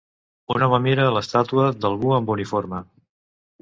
Un 0.55 0.65
home 0.67 0.79
mira 0.85 1.05
l'estàtua 1.17 1.69
d'algú 1.85 2.19
amb 2.19 2.37
uniforme. 2.41 2.85